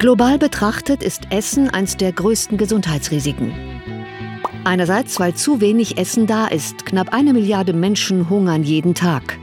Global 0.00 0.38
betrachtet 0.38 1.02
ist 1.02 1.24
Essen 1.28 1.68
eines 1.68 1.98
der 1.98 2.10
größten 2.10 2.56
Gesundheitsrisiken. 2.56 3.52
Einerseits, 4.64 5.20
weil 5.20 5.34
zu 5.34 5.60
wenig 5.60 5.98
Essen 5.98 6.26
da 6.26 6.46
ist. 6.46 6.86
Knapp 6.86 7.12
eine 7.12 7.34
Milliarde 7.34 7.74
Menschen 7.74 8.30
hungern 8.30 8.62
jeden 8.62 8.94
Tag. 8.94 9.38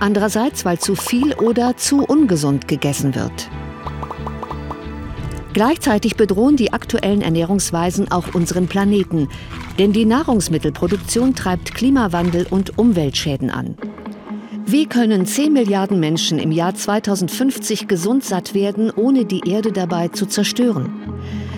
Andererseits, 0.00 0.64
weil 0.64 0.80
zu 0.80 0.96
viel 0.96 1.32
oder 1.34 1.76
zu 1.76 2.02
ungesund 2.02 2.66
gegessen 2.66 3.14
wird. 3.14 3.48
Gleichzeitig 5.52 6.16
bedrohen 6.16 6.56
die 6.56 6.72
aktuellen 6.72 7.22
Ernährungsweisen 7.22 8.10
auch 8.10 8.34
unseren 8.34 8.66
Planeten, 8.66 9.28
denn 9.78 9.92
die 9.92 10.06
Nahrungsmittelproduktion 10.06 11.36
treibt 11.36 11.72
Klimawandel 11.72 12.48
und 12.50 12.76
Umweltschäden 12.78 13.50
an. 13.50 13.76
Wie 14.70 14.84
können 14.84 15.24
10 15.24 15.54
Milliarden 15.54 15.98
Menschen 15.98 16.38
im 16.38 16.52
Jahr 16.52 16.74
2050 16.74 17.88
gesund 17.88 18.22
satt 18.22 18.52
werden, 18.52 18.90
ohne 18.90 19.24
die 19.24 19.40
Erde 19.48 19.72
dabei 19.72 20.08
zu 20.08 20.26
zerstören? 20.26 20.92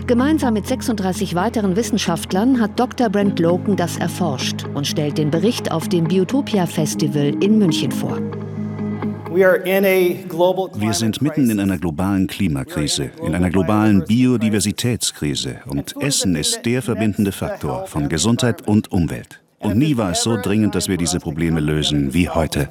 Gemeinsam 0.07 0.55
mit 0.55 0.69
36 0.69 1.35
weiteren 1.35 1.75
Wissenschaftlern 1.75 2.61
hat 2.61 2.79
Dr. 2.79 3.09
Brent 3.09 3.41
Loken 3.41 3.75
das 3.75 3.97
erforscht 3.97 4.65
und 4.75 4.87
stellt 4.87 5.19
den 5.19 5.33
Bericht 5.33 5.73
auf 5.73 5.89
dem 5.89 6.05
Biotopia 6.05 6.67
Festival 6.67 7.35
in 7.43 7.59
München 7.59 7.91
vor. 7.91 8.17
Wir 9.35 10.93
sind 10.93 11.21
mitten 11.21 11.51
in 11.51 11.59
einer 11.59 11.79
globalen 11.79 12.29
Klimakrise, 12.29 13.11
in 13.27 13.35
einer 13.35 13.51
globalen 13.51 14.05
Biodiversitätskrise 14.05 15.63
und 15.67 16.01
Essen 16.01 16.37
ist 16.37 16.61
der 16.65 16.81
verbindende 16.81 17.33
Faktor 17.33 17.89
von 17.89 18.09
Gesundheit 18.09 18.69
und 18.69 18.93
Umwelt. 18.93 19.41
Und 19.63 19.77
nie 19.77 19.97
war 19.97 20.13
es 20.13 20.23
so 20.23 20.37
dringend, 20.41 20.75
dass 20.75 20.89
wir 20.89 20.97
diese 20.97 21.21
Probleme 21.21 21.61
lösen 21.61 22.15
wie 22.15 22.29
heute. 22.29 22.69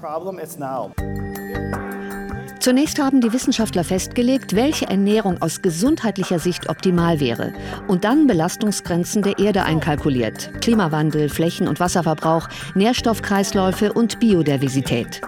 Zunächst 2.60 3.00
haben 3.00 3.22
die 3.22 3.32
Wissenschaftler 3.32 3.86
festgelegt, 3.86 4.54
welche 4.54 4.88
Ernährung 4.88 5.42
aus 5.42 5.62
gesundheitlicher 5.62 6.40
Sicht 6.40 6.70
optimal 6.70 7.22
wäre 7.22 7.54
und 7.88 8.04
dann 8.04 8.28
Belastungsgrenzen 8.28 9.22
der 9.22 9.40
Erde 9.40 9.64
einkalkuliert. 9.64 10.52
Klimawandel, 10.62 11.30
Flächen- 11.30 11.70
und 11.70 11.80
Wasserverbrauch, 11.80 12.50
Nährstoffkreisläufe 12.76 13.94
und 13.94 14.20
Biodiversität. 14.20 15.22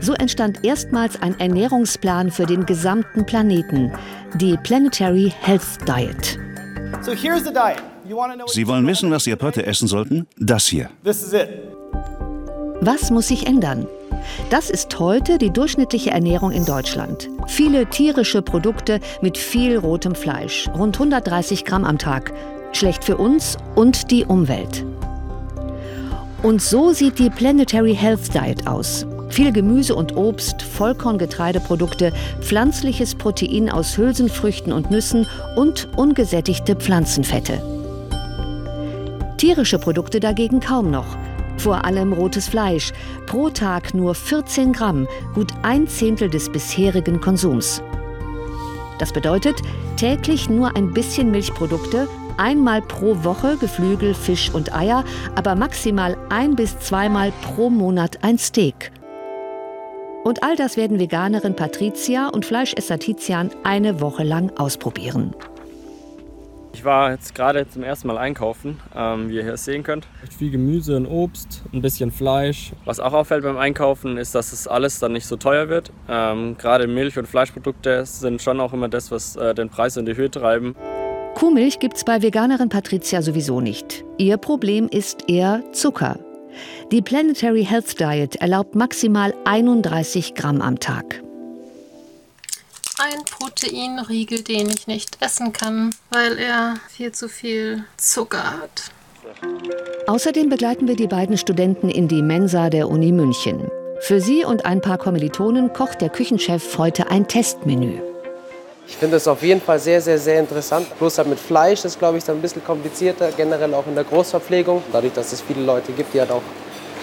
So 0.00 0.14
entstand 0.14 0.64
erstmals 0.64 1.20
ein 1.20 1.38
Ernährungsplan 1.38 2.30
für 2.30 2.46
den 2.46 2.64
gesamten 2.64 3.26
Planeten, 3.26 3.92
die 4.36 4.56
Planetary 4.56 5.34
Health 5.38 5.86
Diet. 5.86 6.38
So 7.02 7.12
here's 7.12 7.44
the 7.44 7.52
diet. 7.52 7.89
Sie 8.46 8.66
wollen 8.66 8.86
wissen, 8.86 9.10
was 9.10 9.24
Sie 9.24 9.32
ab 9.32 9.42
heute 9.42 9.64
essen 9.66 9.86
sollten? 9.86 10.26
Das 10.36 10.66
hier. 10.66 10.90
Was 12.80 13.10
muss 13.10 13.28
sich 13.28 13.46
ändern? 13.46 13.86
Das 14.50 14.68
ist 14.68 14.98
heute 14.98 15.38
die 15.38 15.50
durchschnittliche 15.50 16.10
Ernährung 16.10 16.50
in 16.50 16.64
Deutschland. 16.64 17.28
Viele 17.46 17.86
tierische 17.86 18.42
Produkte 18.42 19.00
mit 19.22 19.38
viel 19.38 19.76
rotem 19.76 20.14
Fleisch, 20.14 20.68
rund 20.74 20.96
130 20.96 21.64
Gramm 21.64 21.84
am 21.84 21.98
Tag. 21.98 22.32
Schlecht 22.72 23.04
für 23.04 23.16
uns 23.16 23.56
und 23.76 24.10
die 24.10 24.24
Umwelt. 24.24 24.84
Und 26.42 26.62
so 26.62 26.92
sieht 26.92 27.18
die 27.18 27.30
Planetary 27.30 27.94
Health 27.94 28.34
Diet 28.34 28.66
aus. 28.66 29.06
Viel 29.28 29.52
Gemüse 29.52 29.94
und 29.94 30.16
Obst, 30.16 30.62
Vollkorngetreideprodukte, 30.62 32.12
pflanzliches 32.40 33.14
Protein 33.14 33.70
aus 33.70 33.96
Hülsenfrüchten 33.96 34.72
und 34.72 34.90
Nüssen 34.90 35.26
und 35.56 35.88
ungesättigte 35.96 36.74
Pflanzenfette. 36.74 37.79
Tierische 39.40 39.78
Produkte 39.78 40.20
dagegen 40.20 40.60
kaum 40.60 40.90
noch. 40.90 41.16
Vor 41.56 41.86
allem 41.86 42.12
rotes 42.12 42.46
Fleisch. 42.46 42.92
Pro 43.24 43.48
Tag 43.48 43.94
nur 43.94 44.14
14 44.14 44.74
Gramm, 44.74 45.08
gut 45.34 45.50
ein 45.62 45.88
Zehntel 45.88 46.28
des 46.28 46.52
bisherigen 46.52 47.22
Konsums. 47.22 47.82
Das 48.98 49.14
bedeutet 49.14 49.56
täglich 49.96 50.50
nur 50.50 50.76
ein 50.76 50.92
bisschen 50.92 51.30
Milchprodukte, 51.30 52.06
einmal 52.36 52.82
pro 52.82 53.24
Woche 53.24 53.56
Geflügel, 53.56 54.12
Fisch 54.12 54.50
und 54.52 54.76
Eier, 54.76 55.04
aber 55.36 55.54
maximal 55.54 56.18
ein 56.28 56.54
bis 56.54 56.78
zweimal 56.78 57.32
pro 57.40 57.70
Monat 57.70 58.18
ein 58.20 58.36
Steak. 58.36 58.92
Und 60.22 60.42
all 60.42 60.54
das 60.54 60.76
werden 60.76 60.98
Veganerin 60.98 61.56
Patricia 61.56 62.28
und 62.28 62.44
Fleischesser 62.44 62.98
Tizian 62.98 63.48
eine 63.64 64.02
Woche 64.02 64.22
lang 64.22 64.52
ausprobieren. 64.58 65.34
Ich 66.72 66.84
war 66.84 67.10
jetzt 67.10 67.34
gerade 67.34 67.68
zum 67.68 67.82
ersten 67.82 68.08
Mal 68.08 68.16
einkaufen, 68.16 68.78
ähm, 68.94 69.28
wie 69.28 69.36
ihr 69.36 69.42
hier 69.42 69.56
sehen 69.56 69.82
könnt. 69.82 70.06
Viel 70.38 70.50
Gemüse 70.50 70.96
und 70.96 71.06
Obst, 71.06 71.62
ein 71.72 71.82
bisschen 71.82 72.10
Fleisch. 72.12 72.72
Was 72.84 73.00
auch 73.00 73.12
auffällt 73.12 73.42
beim 73.42 73.58
Einkaufen 73.58 74.16
ist, 74.16 74.34
dass 74.34 74.52
es 74.52 74.68
alles 74.68 74.98
dann 74.98 75.12
nicht 75.12 75.26
so 75.26 75.36
teuer 75.36 75.68
wird. 75.68 75.92
Ähm, 76.08 76.56
gerade 76.56 76.86
Milch- 76.86 77.18
und 77.18 77.26
Fleischprodukte 77.26 78.06
sind 78.06 78.40
schon 78.40 78.60
auch 78.60 78.72
immer 78.72 78.88
das, 78.88 79.10
was 79.10 79.36
äh, 79.36 79.54
den 79.54 79.68
Preis 79.68 79.96
in 79.96 80.06
die 80.06 80.16
Höhe 80.16 80.30
treiben. 80.30 80.74
Kuhmilch 81.34 81.78
gibt 81.80 81.96
es 81.96 82.04
bei 82.04 82.22
Veganerin 82.22 82.68
Patricia 82.68 83.22
sowieso 83.22 83.60
nicht. 83.60 84.04
Ihr 84.18 84.36
Problem 84.36 84.88
ist 84.88 85.28
eher 85.28 85.62
Zucker. 85.72 86.18
Die 86.92 87.02
Planetary 87.02 87.64
Health 87.64 87.98
Diet 88.00 88.36
erlaubt 88.36 88.74
maximal 88.74 89.34
31 89.44 90.34
Gramm 90.34 90.60
am 90.60 90.78
Tag 90.78 91.22
ein 93.00 93.24
Proteinriegel, 93.24 94.42
den 94.42 94.68
ich 94.68 94.86
nicht 94.86 95.16
essen 95.20 95.52
kann, 95.52 95.94
weil 96.10 96.38
er 96.38 96.74
viel 96.94 97.12
zu 97.12 97.28
viel 97.28 97.84
Zucker 97.96 98.60
hat. 98.60 98.90
Außerdem 100.06 100.50
begleiten 100.50 100.86
wir 100.86 100.96
die 100.96 101.06
beiden 101.06 101.38
Studenten 101.38 101.88
in 101.88 102.08
die 102.08 102.22
Mensa 102.22 102.68
der 102.68 102.88
Uni 102.88 103.12
München. 103.12 103.70
Für 104.00 104.20
sie 104.20 104.44
und 104.44 104.66
ein 104.66 104.80
paar 104.80 104.98
Kommilitonen 104.98 105.72
kocht 105.72 106.00
der 106.00 106.10
Küchenchef 106.10 106.76
heute 106.78 107.10
ein 107.10 107.26
Testmenü. 107.26 108.00
Ich 108.86 108.96
finde 108.96 109.16
es 109.16 109.28
auf 109.28 109.42
jeden 109.42 109.60
Fall 109.60 109.78
sehr, 109.78 110.00
sehr, 110.00 110.18
sehr 110.18 110.40
interessant. 110.40 110.86
Bloß 110.98 111.18
halt 111.18 111.28
mit 111.28 111.38
Fleisch 111.38 111.84
ist, 111.84 111.98
glaube 111.98 112.18
ich, 112.18 112.24
dann 112.24 112.38
ein 112.38 112.42
bisschen 112.42 112.64
komplizierter, 112.64 113.30
generell 113.32 113.72
auch 113.72 113.86
in 113.86 113.94
der 113.94 114.04
Großverpflegung. 114.04 114.82
Dadurch, 114.92 115.12
dass 115.12 115.32
es 115.32 115.40
viele 115.40 115.62
Leute 115.62 115.92
gibt, 115.92 116.12
die 116.12 116.20
halt 116.20 116.32
auch 116.32 116.42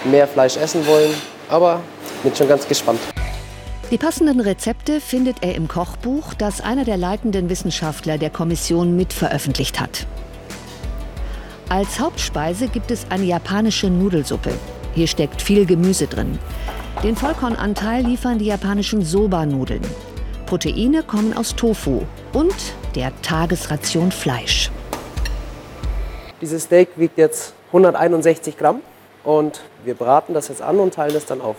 mehr 0.03 0.27
Fleisch 0.27 0.57
essen 0.57 0.85
wollen. 0.85 1.13
Aber 1.49 1.79
bin 2.23 2.35
schon 2.35 2.49
ganz 2.49 2.67
gespannt. 2.67 2.99
Die 3.89 3.97
passenden 3.97 4.41
Rezepte 4.41 4.99
findet 4.99 5.37
er 5.43 5.55
im 5.55 5.69
Kochbuch, 5.69 6.33
das 6.33 6.59
einer 6.59 6.83
der 6.83 6.97
leitenden 6.97 7.49
Wissenschaftler 7.49 8.17
der 8.17 8.29
Kommission 8.29 8.97
mitveröffentlicht 8.97 9.79
hat. 9.79 10.05
Als 11.69 11.97
Hauptspeise 11.97 12.67
gibt 12.67 12.91
es 12.91 13.09
eine 13.09 13.23
japanische 13.23 13.89
Nudelsuppe. 13.89 14.51
Hier 14.93 15.07
steckt 15.07 15.41
viel 15.41 15.65
Gemüse 15.65 16.07
drin. 16.07 16.37
Den 17.01 17.15
Vollkornanteil 17.15 18.03
liefern 18.03 18.39
die 18.39 18.47
japanischen 18.47 19.05
Soba-Nudeln. 19.05 19.83
Proteine 20.47 21.03
kommen 21.03 21.33
aus 21.33 21.55
Tofu 21.55 22.01
und 22.33 22.55
der 22.95 23.13
Tagesration 23.21 24.11
Fleisch. 24.11 24.69
Dieses 26.41 26.63
Steak 26.63 26.89
wiegt 26.97 27.17
jetzt 27.17 27.53
161 27.67 28.57
Gramm 28.57 28.81
und 29.23 29.61
wir 29.85 29.93
braten 29.93 30.33
das 30.33 30.49
jetzt 30.49 30.61
an 30.61 30.77
und 30.79 30.93
teilen 30.93 31.15
es 31.15 31.25
dann 31.25 31.39
auf. 31.39 31.55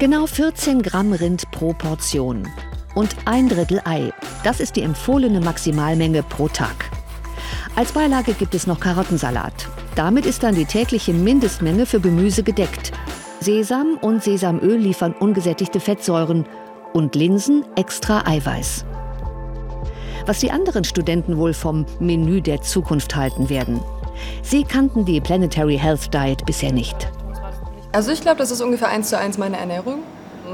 Genau 0.00 0.24
14 0.24 0.80
Gramm 0.80 1.12
Rind 1.12 1.50
pro 1.50 1.74
Portion. 1.74 2.48
Und 2.94 3.14
ein 3.26 3.50
Drittel 3.50 3.82
Ei. 3.84 4.14
Das 4.42 4.58
ist 4.58 4.76
die 4.76 4.80
empfohlene 4.80 5.42
Maximalmenge 5.42 6.22
pro 6.22 6.48
Tag. 6.48 6.90
Als 7.76 7.92
Beilage 7.92 8.32
gibt 8.32 8.54
es 8.54 8.66
noch 8.66 8.80
Karottensalat. 8.80 9.68
Damit 9.96 10.24
ist 10.24 10.42
dann 10.42 10.54
die 10.54 10.64
tägliche 10.64 11.12
Mindestmenge 11.12 11.84
für 11.84 12.00
Gemüse 12.00 12.42
gedeckt. 12.42 12.92
Sesam 13.40 13.98
und 14.00 14.24
Sesamöl 14.24 14.78
liefern 14.78 15.12
ungesättigte 15.12 15.80
Fettsäuren 15.80 16.46
und 16.94 17.14
Linsen 17.14 17.66
extra 17.76 18.26
Eiweiß. 18.26 18.86
Was 20.24 20.40
die 20.40 20.50
anderen 20.50 20.84
Studenten 20.84 21.36
wohl 21.36 21.52
vom 21.52 21.84
Menü 21.98 22.40
der 22.40 22.62
Zukunft 22.62 23.16
halten 23.16 23.50
werden. 23.50 23.82
Sie 24.42 24.64
kannten 24.64 25.04
die 25.04 25.20
Planetary 25.20 25.76
Health 25.76 26.14
Diet 26.14 26.46
bisher 26.46 26.72
nicht. 26.72 27.10
Also 27.92 28.12
ich 28.12 28.20
glaube, 28.20 28.38
das 28.38 28.50
ist 28.50 28.60
ungefähr 28.60 28.88
eins 28.88 29.08
zu 29.08 29.18
eins 29.18 29.36
meine 29.36 29.56
Ernährung. 29.58 30.02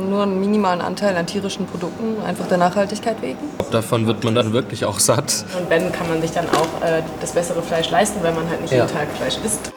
Nur 0.08 0.22
einen 0.22 0.40
minimalen 0.40 0.80
Anteil 0.80 1.16
an 1.16 1.26
tierischen 1.26 1.66
Produkten, 1.66 2.22
einfach 2.22 2.46
der 2.48 2.58
Nachhaltigkeit 2.58 3.20
wegen. 3.22 3.38
Davon 3.70 4.06
wird 4.06 4.24
man 4.24 4.34
dann 4.34 4.52
wirklich 4.52 4.84
auch 4.84 4.98
satt. 4.98 5.44
Und 5.58 5.70
wenn, 5.70 5.90
kann 5.92 6.08
man 6.08 6.20
sich 6.20 6.32
dann 6.32 6.46
auch 6.50 6.82
äh, 6.82 7.02
das 7.20 7.32
bessere 7.32 7.62
Fleisch 7.62 7.90
leisten, 7.90 8.22
weil 8.22 8.34
man 8.34 8.48
halt 8.48 8.60
nicht 8.60 8.72
ja. 8.72 8.84
jeden 8.84 8.94
Tag 8.94 9.08
Fleisch 9.16 9.38
isst. 9.44 9.72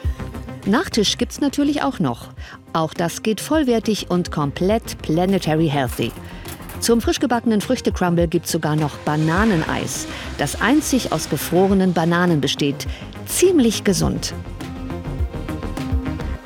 Nachtisch 0.66 1.16
gibt's 1.16 1.40
natürlich 1.40 1.82
auch 1.82 2.00
noch. 2.00 2.28
Auch 2.74 2.92
das 2.92 3.22
geht 3.22 3.40
vollwertig 3.40 4.10
und 4.10 4.30
komplett 4.30 5.00
planetary 5.00 5.68
healthy. 5.68 6.12
Zum 6.80 7.00
frisch 7.00 7.20
gebackenen 7.20 7.60
Früchtecrumble 7.60 8.28
gibt's 8.28 8.52
sogar 8.52 8.76
noch 8.76 8.96
Bananeneis, 8.98 10.06
das 10.38 10.60
einzig 10.60 11.12
aus 11.12 11.28
gefrorenen 11.28 11.92
Bananen 11.92 12.40
besteht. 12.40 12.86
Ziemlich 13.26 13.84
gesund. 13.84 14.34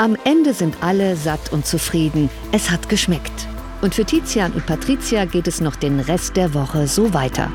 Am 0.04 0.18
Ende 0.24 0.52
sind 0.52 0.76
alle 0.82 1.16
satt 1.16 1.50
und 1.50 1.64
zufrieden. 1.64 2.28
Es 2.52 2.70
hat 2.70 2.90
geschmeckt. 2.90 3.48
Und 3.80 3.94
für 3.94 4.04
Tizian 4.04 4.52
und 4.52 4.66
Patricia 4.66 5.24
geht 5.24 5.48
es 5.48 5.62
noch 5.62 5.76
den 5.76 5.98
Rest 5.98 6.36
der 6.36 6.52
Woche 6.52 6.86
so 6.86 7.14
weiter. 7.14 7.50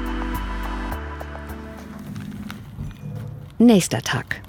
Nächster 3.59 4.01
Tag. 4.01 4.41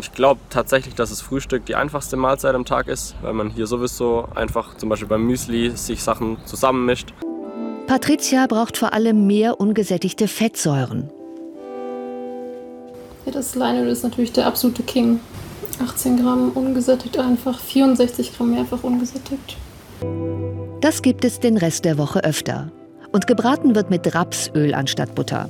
Ich 0.00 0.12
glaube 0.12 0.40
tatsächlich, 0.48 0.94
dass 0.94 1.10
das 1.10 1.20
Frühstück 1.20 1.66
die 1.66 1.74
einfachste 1.74 2.16
Mahlzeit 2.16 2.54
am 2.54 2.64
Tag 2.64 2.88
ist, 2.88 3.14
weil 3.20 3.34
man 3.34 3.50
hier 3.50 3.66
sowieso 3.66 4.28
einfach 4.34 4.74
zum 4.78 4.88
Beispiel 4.88 5.08
beim 5.08 5.26
Müsli 5.26 5.76
sich 5.76 6.02
Sachen 6.02 6.38
zusammenmischt. 6.46 7.12
Patricia 7.86 8.46
braucht 8.46 8.78
vor 8.78 8.94
allem 8.94 9.26
mehr 9.26 9.60
ungesättigte 9.60 10.26
Fettsäuren. 10.26 11.10
Ja, 13.26 13.32
das 13.32 13.54
Leinöl 13.54 13.88
ist 13.88 14.04
natürlich 14.04 14.32
der 14.32 14.46
absolute 14.46 14.82
King. 14.84 15.20
18 15.80 16.16
Gramm 16.22 16.50
ungesättigt 16.52 17.18
einfach, 17.18 17.58
64 17.58 18.36
Gramm 18.36 18.52
mehrfach 18.52 18.82
ungesättigt. 18.82 19.56
Das 20.80 21.02
gibt 21.02 21.24
es 21.24 21.40
den 21.40 21.56
Rest 21.56 21.84
der 21.84 21.98
Woche 21.98 22.22
öfter. 22.24 22.70
Und 23.12 23.26
gebraten 23.26 23.74
wird 23.74 23.90
mit 23.90 24.14
Rapsöl 24.14 24.74
anstatt 24.74 25.14
Butter. 25.14 25.48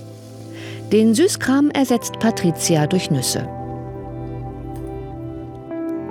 Den 0.93 1.15
Süßkram 1.15 1.71
ersetzt 1.71 2.19
Patricia 2.21 2.87
durch 2.87 3.11
Nüsse. 3.11 3.49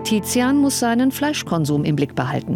Tizian 0.03 0.57
muss 0.57 0.79
seinen 0.79 1.11
Fleischkonsum 1.11 1.83
im 1.85 1.95
Blick 1.95 2.13
behalten. 2.13 2.55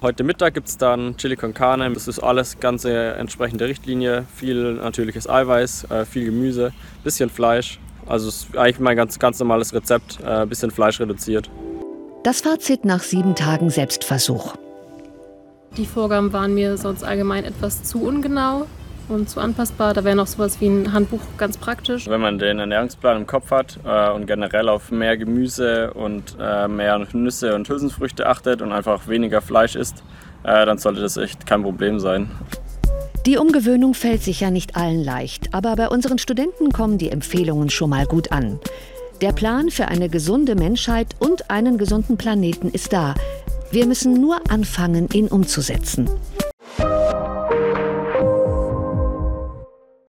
Heute 0.00 0.24
Mittag 0.24 0.54
gibt 0.54 0.68
es 0.68 0.76
dann 0.76 1.16
Chili 1.16 1.36
con 1.36 1.54
Carne. 1.54 1.92
Das 1.92 2.08
ist 2.08 2.20
alles 2.20 2.58
ganze 2.58 3.14
entsprechende 3.14 3.66
Richtlinie. 3.66 4.24
Viel 4.34 4.74
natürliches 4.74 5.28
Eiweiß, 5.28 5.90
äh, 5.90 6.04
viel 6.04 6.24
Gemüse, 6.24 6.72
bisschen 7.04 7.30
Fleisch. 7.30 7.78
Also 8.08 8.28
es 8.28 8.44
ist 8.44 8.56
eigentlich 8.56 8.80
mein 8.80 8.96
ganz, 8.96 9.18
ganz 9.18 9.38
normales 9.38 9.74
Rezept, 9.74 10.18
äh, 10.24 10.46
bisschen 10.46 10.70
Fleisch 10.70 10.98
reduziert. 10.98 11.50
Das 12.24 12.40
Fazit 12.40 12.84
nach 12.84 13.00
sieben 13.00 13.34
Tagen 13.34 13.70
Selbstversuch. 13.70 14.54
Die 15.76 15.86
Vorgaben 15.86 16.32
waren 16.32 16.54
mir 16.54 16.76
sonst 16.76 17.04
allgemein 17.04 17.44
etwas 17.44 17.82
zu 17.84 18.02
ungenau 18.02 18.66
und 19.08 19.28
zu 19.28 19.40
anpassbar. 19.40 19.94
Da 19.94 20.04
wäre 20.04 20.16
noch 20.16 20.26
sowas 20.26 20.60
wie 20.60 20.66
ein 20.66 20.92
Handbuch 20.92 21.20
ganz 21.36 21.56
praktisch. 21.58 22.08
Wenn 22.08 22.20
man 22.20 22.38
den 22.38 22.58
Ernährungsplan 22.58 23.18
im 23.18 23.26
Kopf 23.26 23.50
hat 23.50 23.78
äh, 23.84 24.10
und 24.10 24.26
generell 24.26 24.68
auf 24.68 24.90
mehr 24.90 25.16
Gemüse 25.16 25.92
und 25.92 26.36
äh, 26.40 26.66
mehr 26.68 27.06
Nüsse 27.12 27.54
und 27.54 27.68
Hülsenfrüchte 27.68 28.26
achtet 28.26 28.62
und 28.62 28.72
einfach 28.72 29.06
weniger 29.08 29.40
Fleisch 29.40 29.76
isst, 29.76 30.02
äh, 30.42 30.66
dann 30.66 30.78
sollte 30.78 31.00
das 31.00 31.16
echt 31.16 31.46
kein 31.46 31.62
Problem 31.62 32.00
sein. 32.00 32.30
Die 33.28 33.36
Umgewöhnung 33.36 33.92
fällt 33.92 34.22
sicher 34.22 34.50
nicht 34.50 34.74
allen 34.74 35.04
leicht, 35.04 35.52
aber 35.52 35.76
bei 35.76 35.90
unseren 35.90 36.16
Studenten 36.16 36.72
kommen 36.72 36.96
die 36.96 37.10
Empfehlungen 37.10 37.68
schon 37.68 37.90
mal 37.90 38.06
gut 38.06 38.32
an. 38.32 38.58
Der 39.20 39.32
Plan 39.32 39.68
für 39.70 39.88
eine 39.88 40.08
gesunde 40.08 40.54
Menschheit 40.54 41.08
und 41.18 41.50
einen 41.50 41.76
gesunden 41.76 42.16
Planeten 42.16 42.70
ist 42.70 42.94
da. 42.94 43.14
Wir 43.70 43.84
müssen 43.84 44.14
nur 44.14 44.50
anfangen, 44.50 45.10
ihn 45.12 45.28
umzusetzen. 45.28 46.08